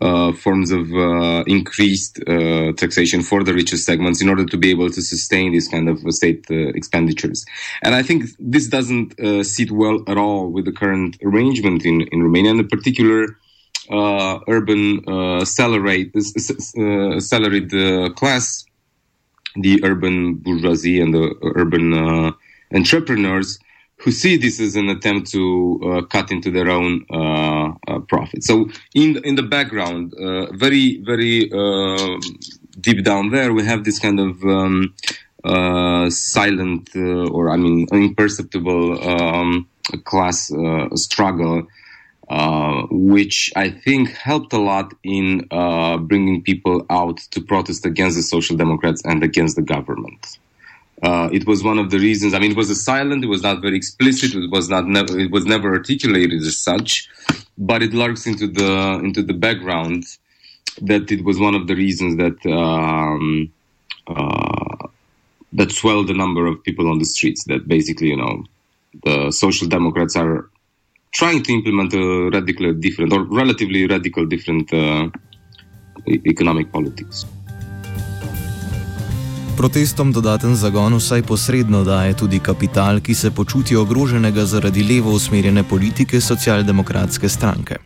uh, 0.00 0.32
forms 0.32 0.70
of 0.70 0.92
uh, 0.92 1.44
increased 1.46 2.18
uh, 2.26 2.72
taxation 2.72 3.22
for 3.22 3.44
the 3.44 3.54
richest 3.54 3.86
segments 3.86 4.20
in 4.20 4.28
order 4.28 4.44
to 4.44 4.56
be 4.56 4.70
able 4.70 4.90
to 4.90 5.00
sustain 5.00 5.52
these 5.52 5.68
kind 5.68 5.88
of 5.88 6.00
state 6.12 6.44
uh, 6.50 6.54
expenditures. 6.54 7.44
And 7.82 7.94
I 7.94 8.02
think 8.02 8.24
this 8.38 8.66
doesn't 8.66 9.18
uh, 9.20 9.44
sit 9.44 9.70
well 9.70 10.02
at 10.08 10.18
all 10.18 10.50
with 10.50 10.64
the 10.64 10.72
current 10.72 11.16
arrangement 11.22 11.84
in, 11.84 12.02
in 12.12 12.22
Romania, 12.22 12.50
and 12.50 12.60
in 12.60 12.68
particular, 12.68 13.38
uh, 13.90 14.40
urban 14.48 15.04
salaried, 15.44 16.12
salaried 17.22 17.70
class, 18.16 18.64
the 19.56 19.80
urban 19.84 20.34
bourgeoisie 20.34 21.00
and 21.00 21.14
the 21.14 21.34
urban 21.56 22.34
entrepreneurs 22.74 23.58
who 23.98 24.10
see 24.10 24.36
this 24.36 24.60
as 24.60 24.76
an 24.76 24.90
attempt 24.90 25.30
to 25.30 25.80
uh, 25.82 26.02
cut 26.02 26.30
into 26.30 26.50
their 26.50 26.68
own 26.68 27.06
uh, 27.10 27.72
uh, 27.88 27.98
profit. 28.00 28.42
So 28.44 28.68
in 28.94 29.14
the, 29.14 29.20
in 29.22 29.34
the 29.36 29.42
background, 29.42 30.12
uh, 30.14 30.52
very 30.52 30.98
very 31.02 31.50
uh, 31.50 32.18
deep 32.80 33.04
down 33.04 33.30
there, 33.30 33.52
we 33.52 33.64
have 33.64 33.84
this 33.84 33.98
kind 33.98 34.20
of 34.20 34.42
um, 34.44 34.94
uh, 35.44 36.10
silent 36.10 36.94
or 36.96 37.50
I 37.50 37.56
mean 37.56 37.86
imperceptible 37.92 39.08
um, 39.08 39.68
class 40.04 40.50
struggle. 40.94 41.66
Which 42.90 43.52
I 43.56 43.70
think 43.70 44.10
helped 44.10 44.52
a 44.52 44.60
lot 44.60 44.94
in 45.02 45.46
bringing 46.06 46.42
people 46.42 46.86
out 46.90 47.18
to 47.32 47.40
protest 47.40 47.86
against 47.86 48.16
the 48.16 48.22
Social 48.22 48.56
Democrats 48.56 49.02
and 49.04 49.22
against 49.22 49.56
the 49.56 49.62
government. 49.62 50.38
Uh, 51.02 51.28
it 51.32 51.46
was 51.46 51.62
one 51.62 51.78
of 51.78 51.90
the 51.90 51.98
reasons. 51.98 52.32
I 52.34 52.38
mean, 52.38 52.52
it 52.52 52.56
was 52.56 52.70
a 52.70 52.74
silent. 52.74 53.24
It 53.24 53.26
was 53.26 53.42
not 53.42 53.60
very 53.60 53.76
explicit. 53.76 54.34
It 54.34 54.50
was 54.50 54.68
not. 54.70 54.86
Never, 54.86 55.18
it 55.18 55.30
was 55.30 55.44
never 55.44 55.74
articulated 55.74 56.40
as 56.40 56.56
such, 56.56 57.08
but 57.58 57.82
it 57.82 57.92
lurks 57.92 58.26
into 58.26 58.46
the 58.46 59.00
into 59.02 59.22
the 59.22 59.34
background. 59.34 60.04
That 60.80 61.10
it 61.12 61.24
was 61.24 61.38
one 61.38 61.54
of 61.54 61.66
the 61.66 61.74
reasons 61.74 62.16
that 62.16 62.38
um, 62.50 63.52
uh, 64.06 64.86
that 65.52 65.72
swelled 65.72 66.08
the 66.08 66.14
number 66.14 66.46
of 66.46 66.62
people 66.64 66.90
on 66.90 66.98
the 66.98 67.04
streets. 67.04 67.44
That 67.44 67.68
basically, 67.68 68.08
you 68.08 68.16
know, 68.16 68.44
the 69.04 69.30
social 69.30 69.68
democrats 69.68 70.16
are 70.16 70.48
trying 71.14 71.42
to 71.42 71.52
implement 71.52 71.94
a 71.94 72.30
radically 72.30 72.72
different 72.74 73.12
or 73.12 73.22
relatively 73.22 73.86
radical 73.86 74.26
different 74.26 74.72
uh, 74.72 75.08
economic 76.26 76.72
politics. 76.72 77.26
Protestom 79.56 80.12
dodaten 80.12 80.56
zagon 80.56 80.96
vsaj 80.98 81.22
posredno 81.22 81.84
daje 81.84 82.16
tudi 82.18 82.38
kapital, 82.38 83.00
ki 83.00 83.14
se 83.14 83.30
počuti 83.30 83.76
ogroženega 83.76 84.44
zaradi 84.44 84.82
levo 84.82 85.12
usmerjene 85.14 85.62
politike 85.62 86.20
socialdemokratske 86.20 87.28
stranke. 87.28 87.76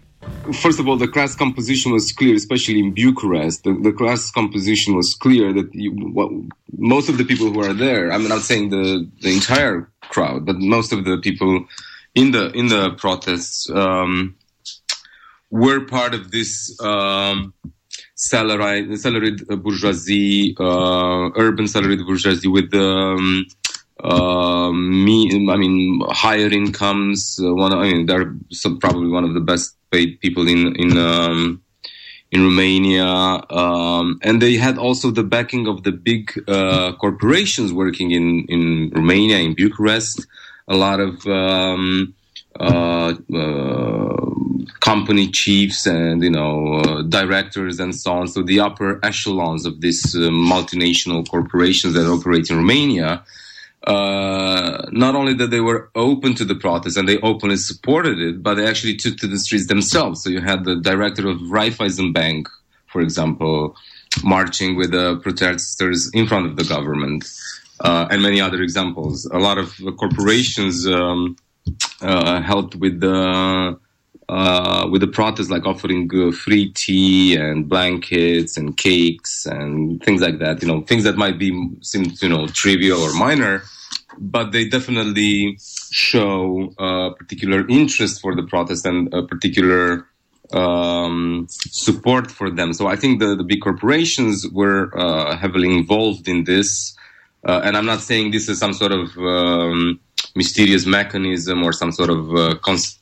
First 0.62 0.80
of 0.80 0.86
all, 0.86 0.98
the 0.98 1.12
class 1.12 1.36
composition 1.36 1.92
was 1.92 2.12
clear, 2.12 2.34
especially 2.34 2.80
in 2.80 2.94
Bucharest. 2.94 3.64
The, 3.64 3.76
the 3.84 3.92
class 3.92 4.30
composition 4.30 4.96
was 4.96 5.14
clear 5.14 5.52
that 5.52 5.68
you, 5.74 5.92
what, 5.92 6.32
most 6.78 7.10
of 7.10 7.18
the 7.18 7.24
people 7.24 7.52
who 7.52 7.60
are 7.60 7.74
there, 7.74 8.10
I'm 8.10 8.28
not 8.28 8.40
saying 8.40 8.70
the, 8.70 9.06
the 9.20 9.28
entire 9.28 9.90
crowd, 10.08 10.46
but 10.46 10.56
most 10.56 10.92
of 10.92 11.04
the 11.04 11.18
people 11.18 11.68
in 12.20 12.32
the 12.32 12.50
in 12.52 12.66
the 12.68 12.90
protests 13.02 13.70
um, 13.70 14.36
were 15.50 15.80
part 15.86 16.14
of 16.14 16.30
this 16.30 16.78
um, 16.80 17.54
salaried, 18.14 18.98
salaried 18.98 19.46
bourgeoisie, 19.46 20.56
uh, 20.58 21.30
urban 21.36 21.68
salaried 21.68 22.04
bourgeoisie 22.04 22.48
with 22.48 22.74
um, 22.74 23.46
uh, 24.02 24.72
me, 24.72 25.30
I 25.50 25.56
mean, 25.56 26.02
higher 26.10 26.48
incomes. 26.48 27.40
Uh, 27.42 27.54
one, 27.54 27.72
I 27.72 27.92
mean, 27.92 28.06
they're 28.06 28.34
some, 28.50 28.78
probably 28.78 29.08
one 29.08 29.24
of 29.24 29.34
the 29.34 29.40
best 29.40 29.76
paid 29.90 30.20
people 30.20 30.46
in 30.48 30.74
in 30.76 30.98
um, 30.98 31.62
in 32.30 32.42
Romania, 32.42 33.06
um, 33.06 34.18
and 34.22 34.42
they 34.42 34.56
had 34.56 34.76
also 34.76 35.10
the 35.10 35.24
backing 35.24 35.66
of 35.66 35.82
the 35.82 35.92
big 35.92 36.22
uh, 36.46 36.92
corporations 37.00 37.72
working 37.72 38.10
in 38.10 38.44
in 38.48 38.90
Romania, 38.94 39.38
in 39.38 39.54
Bucharest. 39.54 40.26
A 40.68 40.76
lot 40.76 41.00
of 41.00 41.26
um, 41.26 42.14
uh, 42.60 43.14
uh, 43.34 44.28
company 44.80 45.28
chiefs 45.30 45.86
and 45.86 46.22
you 46.22 46.30
know 46.30 46.74
uh, 46.74 47.02
directors 47.02 47.78
and 47.80 47.94
so 47.94 48.12
on. 48.12 48.28
So 48.28 48.42
the 48.42 48.60
upper 48.60 49.00
echelons 49.04 49.66
of 49.66 49.80
these 49.80 50.14
uh, 50.14 50.30
multinational 50.30 51.28
corporations 51.28 51.94
that 51.94 52.06
operate 52.06 52.50
in 52.50 52.56
Romania. 52.56 53.22
Uh, 53.86 54.84
not 54.90 55.14
only 55.14 55.34
that 55.34 55.50
they 55.50 55.60
were 55.60 55.88
open 55.94 56.34
to 56.34 56.44
the 56.44 56.54
protest 56.54 56.96
and 56.96 57.08
they 57.08 57.18
openly 57.20 57.56
supported 57.56 58.18
it, 58.18 58.42
but 58.42 58.54
they 58.54 58.66
actually 58.66 58.96
took 58.96 59.16
to 59.16 59.26
the 59.26 59.38
streets 59.38 59.68
themselves. 59.68 60.22
So 60.22 60.30
you 60.30 60.40
had 60.40 60.64
the 60.64 60.76
director 60.76 61.28
of 61.28 61.38
Raiffeisen 61.38 62.12
Bank, 62.12 62.48
for 62.88 63.00
example, 63.00 63.76
marching 64.22 64.76
with 64.76 64.90
the 64.90 65.16
protesters 65.18 66.10
in 66.12 66.26
front 66.26 66.46
of 66.46 66.56
the 66.56 66.64
government, 66.64 67.24
uh, 67.80 68.08
and 68.10 68.22
many 68.22 68.40
other 68.40 68.62
examples. 68.62 69.26
A 69.26 69.38
lot 69.38 69.58
of 69.58 69.74
corporations 69.98 70.86
um, 70.86 71.36
uh, 72.00 72.40
helped 72.40 72.74
with 72.76 73.00
the 73.00 73.78
uh, 74.28 74.86
with 74.90 75.00
the 75.00 75.06
protest, 75.06 75.50
like 75.50 75.64
offering 75.64 76.10
uh, 76.14 76.30
free 76.30 76.70
tea 76.72 77.34
and 77.34 77.66
blankets 77.68 78.58
and 78.58 78.76
cakes 78.76 79.46
and 79.46 80.02
things 80.02 80.20
like 80.20 80.38
that. 80.38 80.60
You 80.60 80.68
know, 80.68 80.82
things 80.82 81.04
that 81.04 81.16
might 81.16 81.38
be 81.38 81.50
seem 81.80 82.12
you 82.20 82.28
know 82.28 82.46
trivial 82.48 83.00
or 83.00 83.12
minor, 83.14 83.62
but 84.18 84.52
they 84.52 84.68
definitely 84.68 85.58
show 85.90 86.74
a 86.78 87.10
particular 87.16 87.66
interest 87.68 88.20
for 88.20 88.34
the 88.34 88.42
protest 88.42 88.84
and 88.84 89.12
a 89.14 89.22
particular 89.22 90.06
um, 90.52 91.46
support 91.48 92.30
for 92.30 92.50
them. 92.50 92.72
So 92.72 92.86
I 92.86 92.96
think 92.96 93.20
the, 93.20 93.36
the 93.36 93.44
big 93.44 93.60
corporations 93.60 94.46
were 94.48 94.90
uh, 94.98 95.36
heavily 95.36 95.74
involved 95.74 96.28
in 96.28 96.44
this. 96.44 96.94
Uh, 97.44 97.60
and 97.64 97.76
I'm 97.76 97.86
not 97.86 98.00
saying 98.00 98.30
this 98.30 98.48
is 98.48 98.58
some 98.58 98.72
sort 98.72 98.92
of 98.92 99.16
um, 99.18 100.00
mysterious 100.34 100.86
mechanism 100.86 101.62
or 101.62 101.72
some 101.72 101.92
sort 101.92 102.10
of 102.10 102.34
uh, 102.34 102.54
cons- 102.56 102.98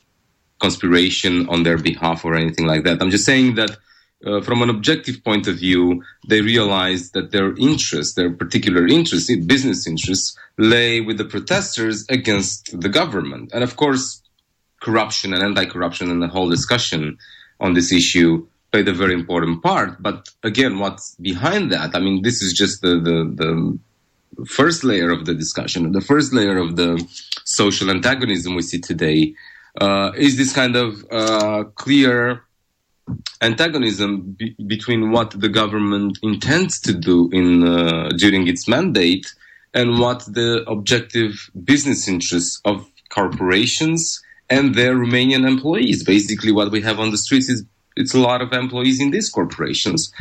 conspiration 0.59 1.47
on 1.49 1.63
their 1.63 1.77
behalf 1.77 2.23
or 2.25 2.35
anything 2.35 2.65
like 2.65 2.83
that. 2.83 3.01
I'm 3.01 3.11
just 3.11 3.25
saying 3.25 3.55
that 3.55 3.77
uh, 4.25 4.41
from 4.41 4.61
an 4.61 4.69
objective 4.69 5.23
point 5.23 5.47
of 5.47 5.57
view, 5.57 6.03
they 6.27 6.41
realized 6.41 7.13
that 7.13 7.31
their 7.31 7.55
interests, 7.57 8.15
their 8.15 8.31
particular 8.31 8.87
interests, 8.87 9.33
business 9.45 9.85
interests, 9.85 10.37
lay 10.57 11.01
with 11.01 11.17
the 11.17 11.25
protesters 11.25 12.05
against 12.09 12.79
the 12.79 12.89
government. 12.89 13.51
And 13.53 13.63
of 13.63 13.75
course, 13.75 14.21
corruption 14.81 15.33
and 15.33 15.43
anti-corruption 15.43 16.09
and 16.09 16.21
the 16.21 16.27
whole 16.27 16.49
discussion 16.49 17.17
on 17.59 17.73
this 17.73 17.91
issue 17.91 18.47
played 18.71 18.87
a 18.87 18.93
very 18.93 19.13
important 19.13 19.63
part. 19.63 20.01
But 20.01 20.29
again, 20.43 20.79
what's 20.79 21.15
behind 21.15 21.71
that? 21.71 21.95
I 21.95 21.99
mean, 21.99 22.21
this 22.21 22.41
is 22.41 22.53
just 22.53 22.81
the 22.81 22.99
the, 22.99 23.17
the 23.35 23.79
first 24.45 24.83
layer 24.83 25.09
of 25.11 25.25
the 25.25 25.33
discussion, 25.33 25.91
the 25.91 26.01
first 26.01 26.33
layer 26.33 26.57
of 26.57 26.75
the 26.75 27.03
social 27.45 27.89
antagonism 27.89 28.55
we 28.55 28.61
see 28.61 28.79
today 28.79 29.33
uh, 29.81 30.11
is 30.15 30.37
this 30.37 30.53
kind 30.53 30.75
of 30.75 31.05
uh, 31.11 31.63
clear 31.75 32.43
antagonism 33.41 34.35
be- 34.37 34.55
between 34.65 35.11
what 35.11 35.31
the 35.39 35.49
government 35.49 36.17
intends 36.23 36.79
to 36.81 36.93
do 36.93 37.29
in 37.31 37.67
uh, 37.67 38.09
during 38.17 38.47
its 38.47 38.67
mandate 38.67 39.33
and 39.73 39.99
what 39.99 40.25
the 40.25 40.63
objective 40.67 41.49
business 41.63 42.07
interests 42.07 42.59
of 42.65 42.89
corporations 43.09 44.21
and 44.49 44.75
their 44.75 44.95
Romanian 44.95 45.47
employees. 45.47 46.03
Basically, 46.03 46.51
what 46.51 46.71
we 46.71 46.81
have 46.81 46.99
on 46.99 47.11
the 47.11 47.17
streets 47.17 47.49
is 47.49 47.63
it's 47.95 48.13
a 48.13 48.19
lot 48.19 48.41
of 48.41 48.53
employees 48.53 49.01
in 49.01 49.11
these 49.11 49.29
corporations 49.29 50.11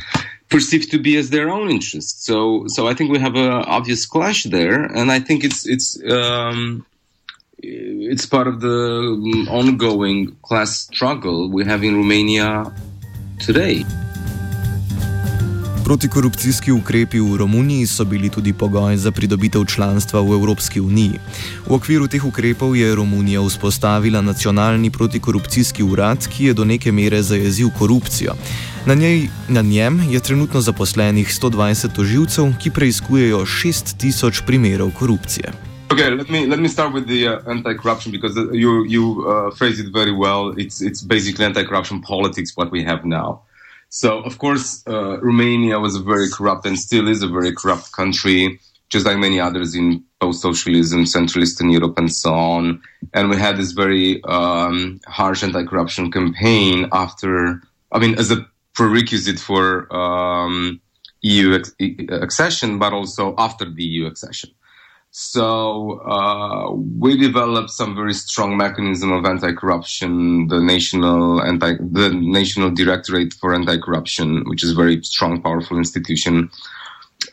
perceived 0.48 0.90
to 0.90 0.98
be 0.98 1.16
as 1.16 1.30
their 1.30 1.50
own 1.50 1.70
interests. 1.70 2.24
So, 2.24 2.66
so 2.68 2.86
I 2.86 2.94
think 2.94 3.10
we 3.10 3.18
have 3.18 3.34
an 3.34 3.50
obvious 3.50 4.06
clash 4.06 4.44
there, 4.44 4.84
and 4.84 5.10
I 5.10 5.20
think 5.20 5.44
it's 5.44 5.66
it's 5.66 6.00
um, 6.10 6.86
it's 7.58 8.26
part 8.26 8.46
of 8.46 8.60
the 8.60 9.46
ongoing 9.50 10.36
class 10.42 10.80
struggle 10.80 11.50
we 11.50 11.64
have 11.64 11.82
in 11.82 11.96
Romania 11.96 12.72
today. 13.38 13.84
Protikorupcijski 15.86 16.72
ukrepi 16.72 17.20
v 17.20 17.36
Romuniji 17.36 17.86
so 17.86 18.04
bili 18.04 18.28
tudi 18.28 18.52
pogoj 18.52 18.96
za 18.96 19.10
pridobitev 19.10 19.64
članstva 19.64 20.20
v 20.20 20.34
Evropski 20.34 20.80
uniji. 20.80 21.20
V 21.66 21.74
okviru 21.74 22.08
teh 22.10 22.24
ukrepov 22.24 22.74
je 22.76 22.94
Romunija 22.94 23.40
vzpostavila 23.40 24.20
nacionalni 24.20 24.90
protikorupcijski 24.90 25.82
urad, 25.82 26.26
ki 26.26 26.44
je 26.44 26.54
do 26.54 26.64
neke 26.64 26.92
mere 26.92 27.22
zajezil 27.22 27.70
korupcijo. 27.78 28.34
Na, 28.86 28.94
njej, 28.94 29.28
na 29.48 29.62
njem 29.62 30.02
je 30.10 30.20
trenutno 30.20 30.60
zaposlenih 30.60 31.28
120 31.28 31.94
toživcev, 31.94 32.50
ki 32.58 32.70
preizkujejo 32.70 33.46
6000 33.46 34.42
primerov 34.46 34.90
korupcije. 34.90 35.52
Okay, 35.88 36.10
let 36.10 36.28
me 36.28 36.46
let 36.46 36.60
me 36.60 36.68
start 36.68 36.94
with 36.94 37.06
the 37.06 37.28
uh, 37.28 37.50
anti-corruption 37.50 38.12
because 38.12 38.34
uh, 38.36 38.50
you 38.50 38.84
you 38.88 39.22
uh, 39.22 39.54
phrase 39.58 39.78
it 39.78 39.94
very 39.94 40.10
well. 40.10 40.50
It's 40.58 40.82
it's 40.82 41.06
basically 41.06 41.46
anti-corruption 41.46 42.02
politics 42.02 42.56
what 42.56 42.72
we 42.72 42.82
have 42.82 43.00
now. 43.04 43.45
So 43.96 44.18
of 44.18 44.36
course, 44.36 44.82
uh, 44.86 45.18
Romania 45.22 45.80
was 45.80 45.96
a 45.96 46.02
very 46.02 46.28
corrupt 46.28 46.66
and 46.66 46.78
still 46.78 47.08
is 47.08 47.22
a 47.22 47.28
very 47.28 47.52
corrupt 47.54 47.92
country, 47.92 48.60
just 48.90 49.06
like 49.06 49.16
many 49.16 49.40
others 49.40 49.74
in 49.74 50.04
post-socialism, 50.20 51.06
Central 51.06 51.42
Eastern 51.42 51.70
Europe, 51.70 51.96
and 51.96 52.12
so 52.12 52.34
on. 52.34 52.82
And 53.14 53.30
we 53.30 53.38
had 53.38 53.56
this 53.56 53.72
very 53.72 54.22
um, 54.24 55.00
harsh 55.06 55.42
anti-corruption 55.42 56.12
campaign 56.12 56.90
after, 56.92 57.62
I 57.90 57.98
mean, 57.98 58.18
as 58.18 58.30
a 58.30 58.46
prerequisite 58.74 59.38
for 59.38 59.90
um, 59.96 60.78
EU 61.22 61.58
accession, 62.10 62.78
but 62.78 62.92
also 62.92 63.34
after 63.38 63.64
the 63.64 63.82
EU 63.82 64.04
accession. 64.04 64.50
So 65.18 66.00
uh, 66.00 66.72
we 66.74 67.16
developed 67.16 67.70
some 67.70 67.96
very 67.96 68.12
strong 68.12 68.54
mechanism 68.58 69.12
of 69.12 69.24
anti-corruption, 69.24 70.48
the 70.48 70.60
national 70.60 71.40
anti, 71.40 71.76
the 71.80 72.10
National 72.12 72.70
Directorate 72.70 73.32
for 73.32 73.54
Anti-Corruption, 73.54 74.44
which 74.44 74.62
is 74.62 74.72
a 74.72 74.74
very 74.74 75.02
strong, 75.02 75.40
powerful 75.40 75.78
institution. 75.78 76.50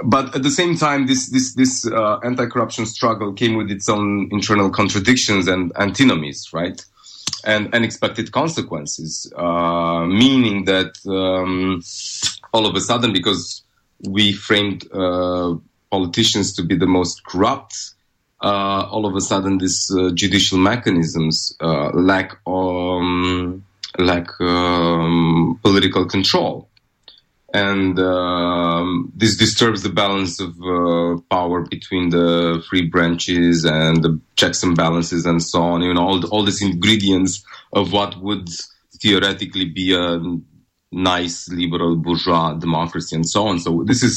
But 0.01 0.33
at 0.33 0.43
the 0.43 0.49
same 0.49 0.77
time, 0.77 1.07
this 1.07 1.29
this 1.29 1.55
this 1.55 1.85
uh, 1.85 2.19
anti-corruption 2.23 2.85
struggle 2.85 3.33
came 3.33 3.57
with 3.57 3.69
its 3.69 3.89
own 3.89 4.29
internal 4.31 4.69
contradictions 4.69 5.49
and 5.49 5.73
antinomies, 5.75 6.53
right? 6.53 6.81
And 7.43 7.75
unexpected 7.75 8.31
consequences, 8.31 9.29
uh, 9.35 10.05
meaning 10.05 10.63
that 10.71 10.93
um, 11.05 11.83
all 12.53 12.65
of 12.65 12.77
a 12.77 12.79
sudden, 12.79 13.11
because 13.11 13.61
we 14.07 14.31
framed 14.31 14.89
uh, 14.93 15.55
politicians 15.95 16.47
to 16.57 16.63
be 16.69 16.75
the 16.83 16.91
most 16.97 17.23
corrupt, 17.29 17.73
uh, 18.41 18.81
all 18.93 19.05
of 19.05 19.13
a 19.15 19.21
sudden 19.21 19.53
these 19.63 19.79
uh, 19.91 20.09
judicial 20.21 20.57
mechanisms 20.57 21.55
uh, 21.61 21.89
lack 22.11 22.29
um, 22.47 23.63
lack 23.99 24.27
um, 24.41 25.59
political 25.61 26.05
control, 26.15 26.67
and 27.53 27.99
um, 27.99 29.11
this 29.15 29.37
disturbs 29.37 29.83
the 29.83 29.93
balance 30.03 30.33
of 30.45 30.51
uh, 30.75 31.21
power 31.29 31.61
between 31.75 32.09
the 32.09 32.27
three 32.67 32.85
branches 32.95 33.65
and 33.65 34.03
the 34.05 34.19
checks 34.35 34.63
and 34.63 34.75
balances 34.75 35.27
and 35.27 35.39
so 35.51 35.61
on. 35.61 35.81
You 35.83 35.93
know, 35.93 36.05
all 36.09 36.19
all 36.33 36.43
these 36.43 36.63
ingredients 36.71 37.33
of 37.71 37.93
what 37.93 38.11
would 38.25 38.49
theoretically 39.01 39.67
be 39.79 39.87
a 39.93 40.19
nice 40.91 41.37
liberal 41.49 41.95
bourgeois 41.95 42.53
democracy 42.53 43.15
and 43.15 43.27
so 43.33 43.47
on. 43.49 43.59
So 43.59 43.83
this 43.85 44.01
is 44.09 44.15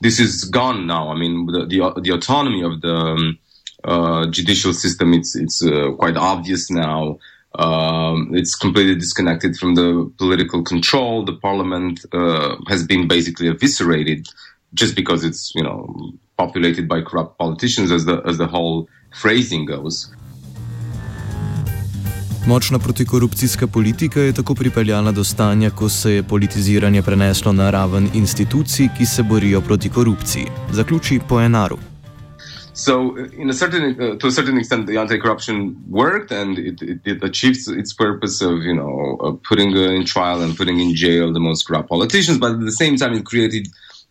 this 0.00 0.20
is 0.20 0.44
gone 0.44 0.86
now. 0.86 1.10
I 1.10 1.16
mean, 1.16 1.46
the 1.46 1.66
the, 1.66 2.00
the 2.00 2.10
autonomy 2.10 2.62
of 2.62 2.80
the 2.80 2.94
um, 2.94 3.38
uh, 3.84 4.26
judicial 4.30 4.72
system 4.72 5.12
it's 5.12 5.36
it's 5.36 5.62
uh, 5.64 5.92
quite 5.98 6.16
obvious 6.16 6.70
now. 6.70 7.18
Um, 7.54 8.30
it's 8.34 8.54
completely 8.54 8.94
disconnected 8.94 9.56
from 9.56 9.74
the 9.74 10.12
political 10.18 10.62
control. 10.62 11.24
The 11.24 11.36
parliament 11.36 12.04
uh, 12.12 12.56
has 12.68 12.86
been 12.86 13.08
basically 13.08 13.48
eviscerated 13.48 14.28
just 14.74 14.94
because 14.94 15.24
it's 15.24 15.52
you 15.54 15.62
know 15.62 16.12
populated 16.36 16.88
by 16.88 17.00
corrupt 17.00 17.38
politicians, 17.38 17.90
as 17.90 18.04
the 18.04 18.22
as 18.26 18.38
the 18.38 18.46
whole 18.46 18.88
phrasing 19.14 19.64
goes. 19.64 20.12
Močna 22.48 22.78
protikorupcijska 22.78 23.66
politika 23.66 24.20
je 24.20 24.32
tako 24.32 24.54
pripeljala 24.54 25.12
do 25.12 25.24
stanja, 25.24 25.70
ko 25.70 25.88
se 25.88 26.12
je 26.12 26.22
politiziranje 26.22 27.02
preneslo 27.02 27.52
na 27.52 27.70
raven 27.70 28.08
institucij, 28.14 28.88
ki 28.98 29.06
se 29.06 29.22
borijo 29.22 29.60
proti 29.60 29.88
korupciji. 29.88 30.46
Zaključi 30.72 31.20
po 31.28 31.40
enaru. 31.40 31.78
So, 32.74 32.92
a 33.50 33.52
certain, 33.52 33.84
uh, 33.90 34.18
to 34.18 34.26
a 34.26 34.30
certain 34.30 34.58
extent, 34.58 34.86
the 34.86 35.00
anti-corruption 35.00 35.76
worked, 35.90 36.32
and 36.32 36.58
it, 36.58 36.82
it, 36.82 37.00
it 37.04 37.24
achieved 37.24 37.68
its 37.80 37.96
purpose 37.96 38.44
of, 38.46 38.52
you 38.52 38.74
know, 38.74 39.18
uh, 39.20 39.36
putting 39.48 39.76
uh, 39.76 39.98
in 39.98 40.04
trial 40.06 40.42
and 40.42 40.56
putting 40.56 40.80
in 40.80 40.94
jail 40.94 41.32
the 41.32 41.40
most 41.40 41.66
corrupt 41.66 41.88
politicians. 41.88 42.38
But 42.38 42.50
at 42.52 42.60
the 42.60 42.78
same 42.82 42.96
time, 42.96 43.12
it 43.12 43.24
created 43.24 43.66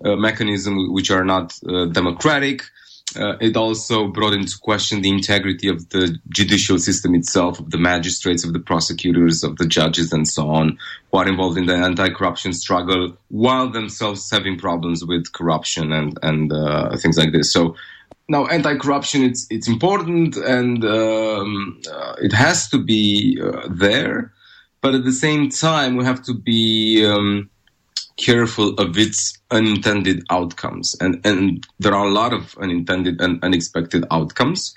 uh, 0.06 0.15
mechanisms 0.15 0.89
which 0.91 1.10
are 1.12 1.26
not 1.26 1.45
uh, 1.65 1.86
democratic, 1.86 2.62
uh, 2.62 2.87
it 3.15 3.56
also 3.56 4.08
brought 4.08 4.34
into 4.34 4.58
question 4.60 5.02
the 5.02 5.10
integrity 5.10 5.67
of 5.67 5.89
the 5.89 6.17
judicial 6.30 6.78
system 6.78 7.15
itself, 7.15 7.60
of 7.60 7.72
the 7.72 7.78
magistrates, 7.78 8.43
of 8.43 8.54
the 8.54 8.60
prosecutors, 8.60 9.43
of 9.43 9.58
the 9.58 9.65
judges, 9.65 10.12
and 10.12 10.28
so 10.28 10.50
on, 10.50 10.78
who 11.12 11.17
are 11.20 11.28
involved 11.28 11.58
in 11.58 11.65
the 11.65 11.76
anti-corruption 11.76 12.54
struggle, 12.54 13.17
while 13.30 13.70
themselves 13.70 14.30
having 14.30 14.58
problems 14.58 15.06
with 15.06 15.32
corruption 15.32 15.91
and 15.91 16.20
and 16.22 16.52
uh, 16.52 16.96
things 16.98 17.17
like 17.17 17.32
this. 17.32 17.52
So 17.52 17.76
now, 18.30 18.46
anti-corruption 18.48 19.24
it's 19.24 19.48
it's 19.50 19.67
important 19.67 20.36
and 20.36 20.84
um, 20.84 21.82
uh, 21.91 22.15
it 22.22 22.34
has 22.34 22.70
to 22.70 22.78
be 22.84 23.39
uh, 23.41 23.67
there, 23.70 24.34
but 24.82 24.96
at 24.96 25.06
the 25.06 25.13
same 25.13 25.50
time 25.50 25.96
we 25.96 26.04
have 26.04 26.22
to 26.24 26.34
be 26.34 27.06
um, 27.06 27.50
careful 28.18 28.74
of 28.76 28.98
its 28.98 29.38
unintended 29.52 30.24
outcomes. 30.30 30.96
And, 31.00 31.26
and 31.26 31.66
there 31.80 31.94
are 31.94 32.08
a 32.08 32.12
lot 32.12 32.34
of 32.34 32.58
unintended 32.58 33.22
and 33.22 33.44
unexpected 33.44 34.06
outcomes. 34.12 34.74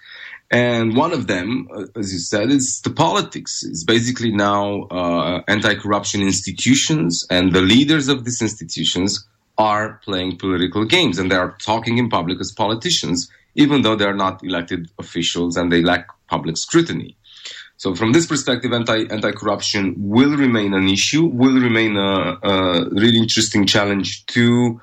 And 0.50 0.96
one 0.96 1.12
of 1.12 1.26
them, 1.26 1.68
uh, 1.74 1.84
as 1.96 2.12
you 2.12 2.18
said, 2.18 2.50
is 2.50 2.80
the 2.82 2.90
politics. 2.90 3.62
It's 3.62 3.84
basically 3.84 4.32
now 4.32 4.82
uh, 4.90 5.42
anti-corruption 5.46 6.22
institutions 6.22 7.26
and 7.30 7.52
the 7.52 7.60
leaders 7.60 8.08
of 8.08 8.24
these 8.24 8.42
institutions 8.42 9.26
are 9.58 10.00
playing 10.04 10.38
political 10.38 10.84
games 10.84 11.18
and 11.18 11.30
they 11.30 11.36
are 11.36 11.56
talking 11.60 11.98
in 11.98 12.08
public 12.08 12.40
as 12.40 12.52
politicians, 12.52 13.30
even 13.54 13.82
though 13.82 13.94
they 13.94 14.06
are 14.06 14.16
not 14.16 14.42
elected 14.42 14.90
officials 14.98 15.56
and 15.56 15.70
they 15.70 15.82
lack 15.82 16.08
public 16.28 16.56
scrutiny. 16.56 17.16
So 17.80 17.94
from 17.94 18.12
this 18.12 18.26
perspective, 18.26 18.74
anti 18.74 19.06
anti 19.08 19.32
corruption 19.32 19.94
will 19.96 20.36
remain 20.36 20.74
an 20.74 20.86
issue, 20.86 21.24
will 21.24 21.58
remain 21.68 21.96
a, 21.96 22.38
a 22.42 22.54
really 22.90 23.16
interesting 23.16 23.66
challenge 23.66 24.26
to 24.36 24.78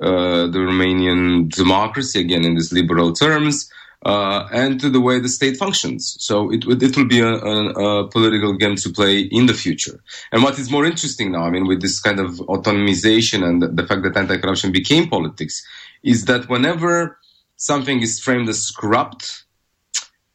uh, 0.00 0.46
the 0.54 0.60
Romanian 0.70 1.50
democracy, 1.50 2.18
again 2.18 2.46
in 2.46 2.54
these 2.54 2.72
liberal 2.72 3.12
terms, 3.12 3.70
uh, 4.06 4.48
and 4.50 4.80
to 4.80 4.88
the 4.88 5.02
way 5.02 5.20
the 5.20 5.28
state 5.28 5.58
functions. 5.58 6.16
So 6.18 6.50
it, 6.50 6.64
it 6.66 6.96
will 6.96 7.10
be 7.16 7.20
a, 7.20 7.28
a, 7.28 8.04
a, 8.04 8.08
political 8.08 8.54
game 8.56 8.76
to 8.76 8.88
play 8.88 9.18
in 9.20 9.44
the 9.44 9.52
future. 9.52 10.02
And 10.32 10.42
what 10.42 10.58
is 10.58 10.70
more 10.70 10.86
interesting 10.86 11.32
now, 11.32 11.42
I 11.42 11.50
mean, 11.50 11.66
with 11.66 11.82
this 11.82 12.00
kind 12.00 12.18
of 12.18 12.30
autonomization 12.54 13.46
and 13.46 13.60
the, 13.60 13.68
the 13.68 13.86
fact 13.86 14.02
that 14.04 14.16
anti-corruption 14.16 14.72
became 14.72 15.10
politics, 15.10 15.62
is 16.02 16.24
that 16.24 16.48
whenever 16.48 17.18
something 17.56 18.00
is 18.00 18.18
framed 18.18 18.48
as 18.48 18.70
corrupt, 18.70 19.44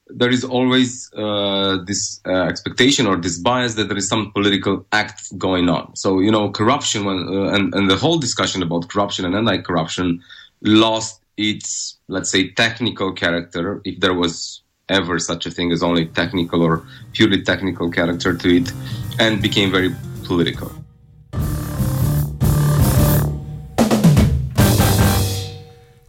there 0.08 0.30
is 0.30 0.44
always 0.44 1.12
uh, 1.14 1.78
this 1.86 2.22
uh, 2.26 2.44
expectation 2.44 3.08
or 3.08 3.18
this 3.18 3.40
bias 3.40 3.76
that 3.76 3.88
there 3.88 3.98
is 3.98 4.08
some 4.08 4.32
political 4.32 4.86
act 4.92 5.38
going 5.38 5.70
on. 5.70 5.96
So 5.96 6.20
you 6.20 6.32
know, 6.32 6.52
corruption 6.52 7.06
when, 7.06 7.28
uh, 7.28 7.56
and 7.56 7.74
and 7.74 7.90
the 7.90 7.96
whole 7.96 8.20
discussion 8.20 8.62
about 8.62 8.88
corruption 8.88 9.26
and 9.26 9.36
anti-corruption 9.36 10.22
lost 10.62 11.22
its 11.38 11.98
let's 12.08 12.30
say 12.30 12.52
technical 12.52 13.14
character, 13.14 13.82
if 13.84 14.00
there 14.00 14.14
was 14.14 14.62
ever 14.90 15.18
such 15.18 15.48
a 15.48 15.52
thing 15.52 15.72
as 15.72 15.82
only 15.82 16.06
technical 16.06 16.62
or 16.62 16.86
purely 17.14 17.42
technical 17.42 17.90
character 17.90 18.36
to 18.36 18.58
it, 18.58 18.72
and 19.20 19.42
became 19.42 19.72
very 19.72 19.94
political. 20.24 20.72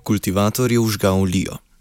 Kultivator 0.05 0.71
je 0.71 0.79
užgal 0.79 1.25
Lio. 1.25 1.66